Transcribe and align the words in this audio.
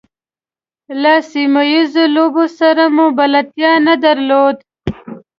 له 1.01 1.13
سیمه 1.31 1.61
ییزو 1.73 2.03
لوبو 2.15 2.45
سره 2.59 2.83
مو 2.95 3.05
بلدتیا 3.17 3.71
نه 3.87 3.95
درلوده. 4.03 4.61